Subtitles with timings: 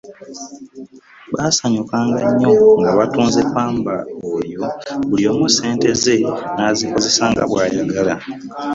[1.33, 3.95] Baasanyukanga nnyo nga batunze pamba
[4.35, 4.63] oyo
[5.07, 6.15] buli omu sente ze
[6.55, 8.13] n'azikozesa nga bwayagala.